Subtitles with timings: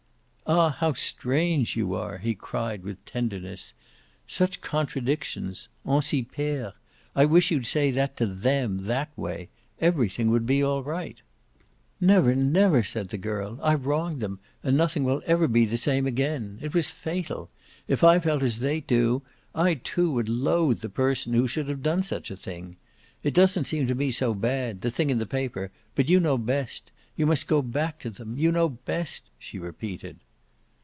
[0.53, 3.73] "Ah how strange you are!" he cried with tenderness.
[4.27, 6.73] "Such contradictions on s'y perd.
[7.15, 9.47] I wish you'd say that to THEM, that way.
[9.79, 11.21] Everything would be right."
[12.01, 13.61] "Never, never!" said the girl.
[13.63, 16.59] "I've wronged them, and nothing will ever be the same again.
[16.61, 17.49] It was fatal.
[17.87, 19.21] If I felt as they do
[19.55, 22.75] I too would loathe the person who should have done such a thing.
[23.23, 26.37] It doesn't seem to me so bad the thing in the paper; but you know
[26.37, 26.91] best.
[27.15, 28.37] You must go back to them.
[28.37, 30.19] You know best," she repeated.